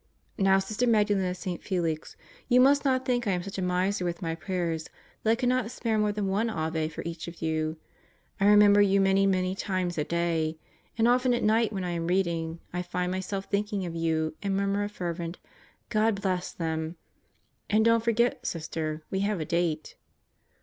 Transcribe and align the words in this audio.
Now 0.39 0.57
Sister 0.57 0.87
Magdalen 0.87 1.27
of 1.29 1.37
St. 1.37 1.61
Felix, 1.63 2.17
you 2.47 2.59
mu^t 2.59 2.83
not 2.83 3.05
think 3.05 3.27
I 3.27 3.33
am 3.33 3.43
such 3.43 3.59
a 3.59 3.61
miser 3.61 4.03
with 4.03 4.19
my 4.19 4.33
prayers 4.33 4.89
that 5.21 5.29
I 5.29 5.35
could 5.35 5.49
not 5.49 5.69
spare 5.69 5.99
more 5.99 6.11
than 6.11 6.25
one 6.25 6.49
Ave 6.49 6.89
for 6.89 7.03
each 7.03 7.27
of 7.27 7.39
you. 7.39 7.77
I 8.39 8.47
remember 8.47 8.81
you 8.81 8.99
many, 8.99 9.27
many 9.27 9.53
times 9.53 9.99
a 9.99 10.03
day; 10.03 10.57
and 10.97 11.07
often 11.07 11.35
at 11.35 11.43
night 11.43 11.71
when 11.71 11.83
I 11.83 11.91
am 11.91 12.07
reading, 12.07 12.61
I 12.73 12.81
find 12.81 13.11
myself 13.11 13.45
thinking 13.45 13.85
of 13.85 13.93
you 13.93 14.35
and 14.41 14.57
murmur 14.57 14.83
a 14.83 14.89
fervent: 14.89 15.37
"God 15.89 16.23
bless 16.23 16.55
theml" 16.55 16.95
And 17.69 17.85
don't 17.85 18.03
forget, 18.03 18.43
Sister, 18.43 19.03
we 19.11 19.19
have 19.19 19.39
a 19.39 19.45
date. 19.45 19.97